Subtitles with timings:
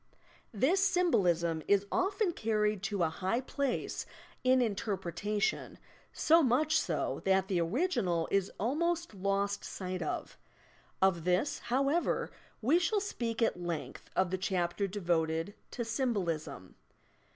[0.51, 4.07] This symbolism is often carried to a high place
[4.43, 5.77] in interpretation—
[6.27, 10.39] so much so that the original is almost lost sight of.
[11.03, 12.31] Of this, however,
[12.63, 16.73] we shall speak at length in the chapter devoted to "Symbolism."